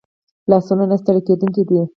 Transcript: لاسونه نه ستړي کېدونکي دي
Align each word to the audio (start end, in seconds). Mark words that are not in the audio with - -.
لاسونه 0.51 0.83
نه 0.91 0.97
ستړي 1.01 1.21
کېدونکي 1.27 1.63
دي 1.69 1.79